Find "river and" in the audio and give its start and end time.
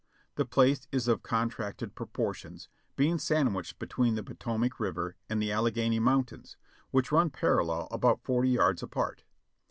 4.79-5.39